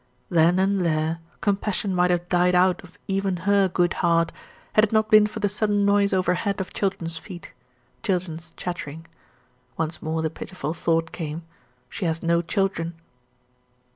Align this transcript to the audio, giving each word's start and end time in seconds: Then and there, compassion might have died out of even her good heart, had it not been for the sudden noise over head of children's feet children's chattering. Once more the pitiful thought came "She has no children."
Then 0.31 0.57
and 0.57 0.83
there, 0.83 1.19
compassion 1.41 1.93
might 1.93 2.09
have 2.09 2.27
died 2.27 2.55
out 2.55 2.83
of 2.83 2.97
even 3.07 3.37
her 3.45 3.67
good 3.67 3.93
heart, 3.93 4.31
had 4.73 4.83
it 4.85 4.91
not 4.91 5.11
been 5.11 5.27
for 5.27 5.39
the 5.41 5.47
sudden 5.47 5.85
noise 5.85 6.11
over 6.11 6.33
head 6.33 6.59
of 6.59 6.73
children's 6.73 7.19
feet 7.19 7.53
children's 8.01 8.49
chattering. 8.57 9.05
Once 9.77 10.01
more 10.01 10.23
the 10.23 10.31
pitiful 10.31 10.73
thought 10.73 11.11
came 11.11 11.43
"She 11.87 12.05
has 12.05 12.23
no 12.23 12.41
children." 12.41 12.95